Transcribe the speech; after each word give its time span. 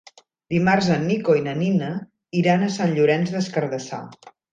Dimarts 0.51 0.85
en 0.93 1.03
Nico 1.09 1.35
i 1.39 1.43
na 1.47 1.53
Nina 1.59 1.89
iran 2.39 2.65
a 2.65 2.71
Sant 2.77 2.95
Llorenç 2.97 3.35
des 3.37 3.51
Cardassar. 3.59 4.01